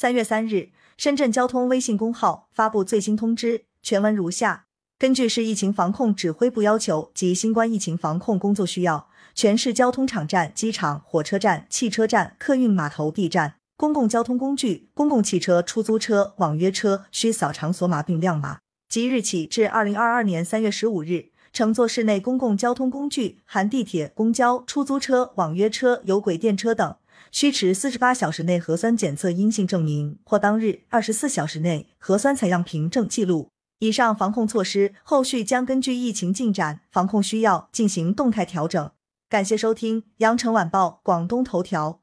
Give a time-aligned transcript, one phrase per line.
[0.00, 18.58] 三月三日，深圳交通微信公号发布最新通知，全文如下：根据市疫情防控指挥部要求及新冠疫情防控工作需要，全市交通场站、机场、火车站、汽车站、客运码头 B 站、公共交通工具、公共汽车、出租车、网约车需扫场所码并亮码。
[18.88, 26.94] 即日起至二零二二年三月十五日，乘坐市内公共交通工具（含地铁、公交、出租车、网约车、有轨电车等），
[27.30, 33.48] 需持四十八小时内核酸检测阴性证明或当日二十四小时内核酸采样凭证记录。
[33.80, 38.90] 以上防控措施后续将根据疫情进展、防控需要进行动态调整。
[39.28, 42.00] 感谢收听羊城晚报广东头条。